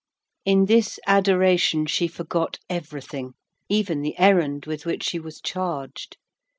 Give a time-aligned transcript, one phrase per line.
[0.45, 3.35] In this adoration she forgot everything,
[3.69, 6.17] even the errand with which she was charged.